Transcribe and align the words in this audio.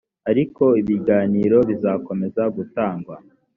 ariko 0.29 0.63
ibiganiro 0.81 1.57
bizakomeza 1.69 2.43
gutangwa 2.55 3.15